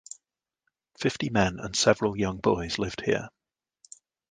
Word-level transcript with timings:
Fifty 0.97 1.29
men 1.29 1.59
and 1.59 1.75
several 1.75 2.17
young 2.17 2.37
boys 2.37 2.79
lived 2.79 3.01
here. 3.05 3.29